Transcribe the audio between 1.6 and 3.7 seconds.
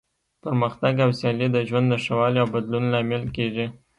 ژوند د ښه والي او بدلون لامل کیږي.